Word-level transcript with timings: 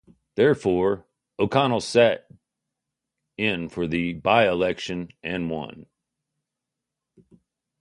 Therefore, 0.33 1.05
O'Connell 1.37 1.79
sat 1.79 2.27
in 3.37 3.69
for 3.69 3.85
the 3.85 4.13
by-election 4.13 5.09
and 5.21 5.47
won. 5.51 5.85